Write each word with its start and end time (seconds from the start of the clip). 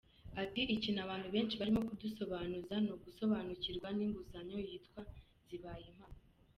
Ati 0.43 0.61
“Ikintu 0.75 0.99
abantu 1.01 1.27
benshi 1.35 1.57
barimo 1.59 1.79
kudusobanuza 1.87 2.73
ni 2.83 2.89
ugusobanukirwa 2.95 3.87
n’inguzanyo 3.97 4.57
yitwa 4.67 5.01
‘Zibaye 5.47 5.85
Impamo’. 5.91 6.19